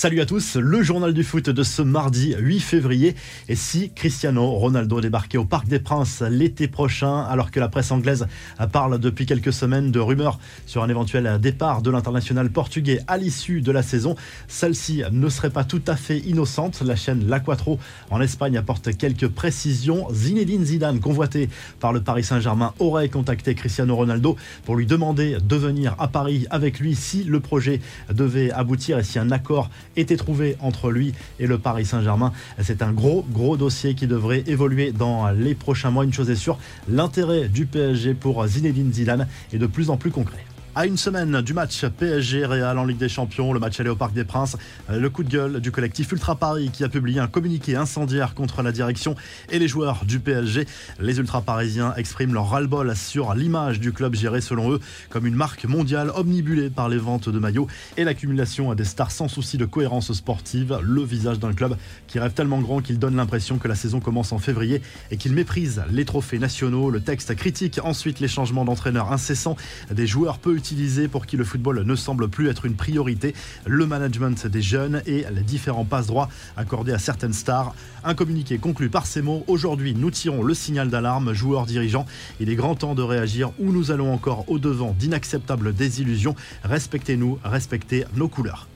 [0.00, 3.14] Salut à tous, le journal du foot de ce mardi 8 février.
[3.50, 7.92] Et si Cristiano Ronaldo débarquait au Parc des Princes l'été prochain, alors que la presse
[7.92, 8.26] anglaise
[8.72, 13.60] parle depuis quelques semaines de rumeurs sur un éventuel départ de l'international portugais à l'issue
[13.60, 14.16] de la saison,
[14.48, 16.80] celle-ci ne serait pas tout à fait innocente.
[16.80, 17.78] La chaîne La Quattro
[18.08, 20.08] en Espagne apporte quelques précisions.
[20.10, 25.56] Zinedine Zidane, convoité par le Paris Saint-Germain, aurait contacté Cristiano Ronaldo pour lui demander de
[25.56, 30.16] venir à Paris avec lui si le projet devait aboutir et si un accord été
[30.16, 32.32] trouvé entre lui et le Paris Saint-Germain.
[32.60, 36.04] C'est un gros, gros dossier qui devrait évoluer dans les prochains mois.
[36.04, 36.58] Une chose est sûre,
[36.88, 40.44] l'intérêt du PSG pour Zinedine Zidane est de plus en plus concret.
[40.76, 43.96] À une semaine du match PSG Real en Ligue des Champions, le match allé au
[43.96, 44.56] Parc des Princes,
[44.88, 48.62] le coup de gueule du collectif Ultra Paris qui a publié un communiqué incendiaire contre
[48.62, 49.16] la direction
[49.50, 50.66] et les joueurs du PSG.
[51.00, 55.34] Les Ultra Parisiens expriment leur ras-le-bol sur l'image du club géré selon eux comme une
[55.34, 59.58] marque mondiale omnibulée par les ventes de maillots et l'accumulation à des stars sans souci
[59.58, 61.76] de cohérence sportive, le visage d'un club
[62.06, 65.32] qui rêve tellement grand qu'il donne l'impression que la saison commence en février et qu'il
[65.32, 66.90] méprise les trophées nationaux.
[66.90, 69.56] Le texte critique ensuite les changements d'entraîneurs incessants,
[69.90, 73.34] des joueurs peu utilisé pour qui le football ne semble plus être une priorité,
[73.66, 77.74] le management des jeunes et les différents passe-droits accordés à certaines stars.
[78.04, 79.42] Un communiqué conclu par ces mots.
[79.46, 82.04] Aujourd'hui, nous tirons le signal d'alarme, joueurs, dirigeants.
[82.40, 86.36] Il est grand temps de réagir ou nous allons encore au-devant d'inacceptables désillusions.
[86.62, 88.68] Respectez-nous, respectez nos couleurs.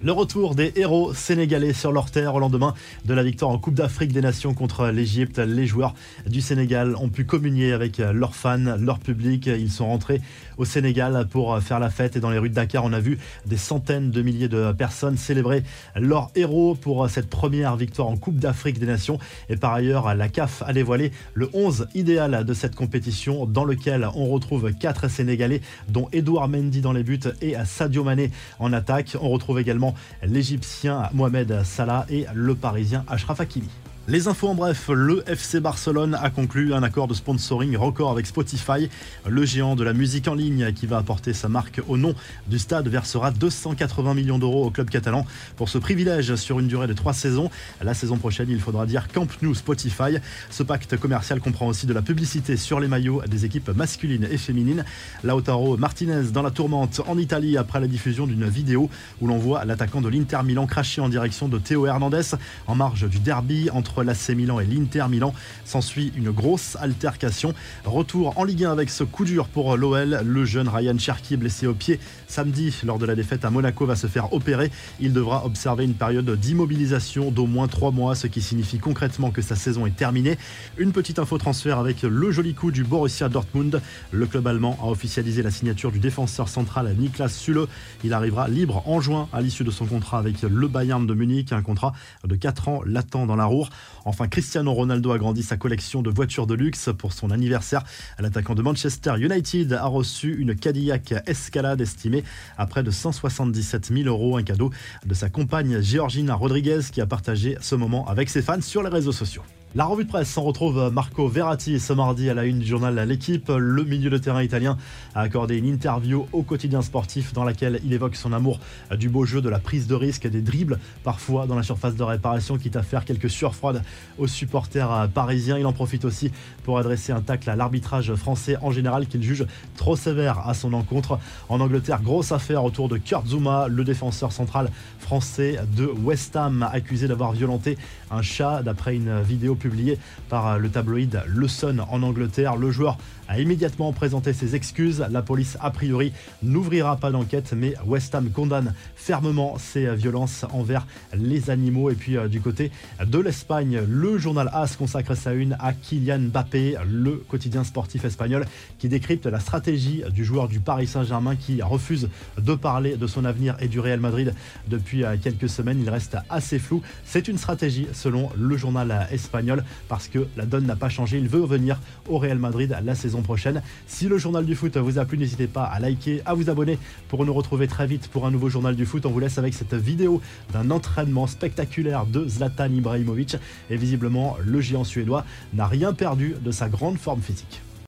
[0.00, 2.72] Le retour des héros sénégalais sur leur terre au lendemain
[3.04, 5.40] de la victoire en Coupe d'Afrique des Nations contre l'Égypte.
[5.40, 5.92] Les joueurs
[6.24, 9.46] du Sénégal ont pu communier avec leurs fans, leur public.
[9.46, 10.20] Ils sont rentrés
[10.56, 13.18] au Sénégal pour faire la fête et dans les rues de Dakar, on a vu
[13.46, 15.64] des centaines de milliers de personnes célébrer
[15.96, 19.18] leurs héros pour cette première victoire en Coupe d'Afrique des Nations.
[19.48, 24.08] Et par ailleurs, la CAF a dévoilé le 11 idéal de cette compétition dans lequel
[24.14, 29.16] on retrouve quatre Sénégalais dont Edouard Mendy dans les buts et Sadio Mané en attaque.
[29.20, 29.87] On retrouve également
[30.22, 33.68] l'Égyptien Mohamed Salah et le Parisien Ashraf Hakimi.
[34.10, 38.26] Les infos en bref, le FC Barcelone a conclu un accord de sponsoring record avec
[38.26, 38.88] Spotify.
[39.28, 42.14] Le géant de la musique en ligne qui va apporter sa marque au nom
[42.46, 45.26] du stade versera 280 millions d'euros au club catalan
[45.56, 47.50] pour ce privilège sur une durée de trois saisons.
[47.82, 50.16] La saison prochaine, il faudra dire Camp Nou Spotify.
[50.48, 54.38] Ce pacte commercial comprend aussi de la publicité sur les maillots des équipes masculines et
[54.38, 54.86] féminines.
[55.22, 58.88] Lautaro Martinez dans la tourmente en Italie après la diffusion d'une vidéo
[59.20, 62.36] où l'on voit l'attaquant de l'Inter Milan cracher en direction de Théo Hernandez
[62.66, 65.34] en marge du derby entre l'AC Milan et l'Inter Milan.
[65.64, 67.54] S'ensuit une grosse altercation.
[67.84, 70.20] Retour en Ligue 1 avec ce coup dur pour l'OL.
[70.24, 73.96] Le jeune Ryan Cherki blessé au pied samedi lors de la défaite à Monaco va
[73.96, 74.70] se faire opérer.
[75.00, 79.42] Il devra observer une période d'immobilisation d'au moins trois mois, ce qui signifie concrètement que
[79.42, 80.38] sa saison est terminée.
[80.76, 83.80] Une petite info transfert avec le joli coup du Borussia Dortmund.
[84.12, 87.66] Le club allemand a officialisé la signature du défenseur central Niklas Süle.
[88.04, 91.52] Il arrivera libre en juin à l'issue de son contrat avec le Bayern de Munich,
[91.52, 91.92] un contrat
[92.24, 93.66] de 4 ans l'attend dans la roue.
[94.04, 97.84] Enfin, Cristiano Ronaldo a grandi sa collection de voitures de luxe pour son anniversaire.
[98.18, 102.24] L'attaquant de Manchester United a reçu une Cadillac Escalade estimée
[102.56, 104.70] à près de 177 000 euros, un cadeau
[105.04, 108.90] de sa compagne Georgina Rodriguez qui a partagé ce moment avec ses fans sur les
[108.90, 109.42] réseaux sociaux.
[109.74, 113.06] La revue de presse, on retrouve Marco Verratti ce mardi à la une du journal
[113.06, 113.52] L'équipe.
[113.54, 114.78] Le milieu de terrain italien
[115.14, 118.60] a accordé une interview au quotidien sportif dans laquelle il évoque son amour
[118.96, 122.02] du beau jeu, de la prise de risque, des dribbles, parfois dans la surface de
[122.02, 123.82] réparation, quitte à faire quelques surfroides
[124.16, 125.58] aux supporters parisiens.
[125.58, 126.32] Il en profite aussi
[126.64, 129.44] pour adresser un tacle à l'arbitrage français en général qu'il juge
[129.76, 131.18] trop sévère à son encontre.
[131.50, 136.66] En Angleterre, grosse affaire autour de Kurt Zuma, le défenseur central français de West Ham,
[136.72, 137.76] accusé d'avoir violenté
[138.10, 139.98] un chat d'après une vidéo publié
[140.28, 142.56] par le tabloïd Le Sun en Angleterre.
[142.56, 142.96] Le joueur
[143.28, 145.04] a immédiatement présenté ses excuses.
[145.10, 150.86] La police, a priori, n'ouvrira pas d'enquête, mais West Ham condamne fermement ces violences envers
[151.14, 151.90] les animaux.
[151.90, 152.72] Et puis, euh, du côté
[153.04, 158.46] de l'Espagne, le journal AS consacre sa une à Kylian Mbappé, le quotidien sportif espagnol,
[158.78, 163.24] qui décrypte la stratégie du joueur du Paris Saint-Germain qui refuse de parler de son
[163.24, 164.34] avenir et du Real Madrid
[164.68, 165.80] depuis euh, quelques semaines.
[165.82, 166.82] Il reste assez flou.
[167.04, 169.47] C'est une stratégie, selon le journal espagnol
[169.88, 171.18] parce que la donne n'a pas changé.
[171.18, 173.62] Il veut revenir au Real Madrid la saison prochaine.
[173.86, 176.78] Si le journal du foot vous a plu, n'hésitez pas à liker, à vous abonner
[177.08, 179.06] pour nous retrouver très vite pour un nouveau journal du foot.
[179.06, 180.20] On vous laisse avec cette vidéo
[180.52, 183.36] d'un entraînement spectaculaire de Zlatan Ibrahimovic.
[183.70, 185.24] Et visiblement, le géant suédois
[185.54, 187.60] n'a rien perdu de sa grande forme physique.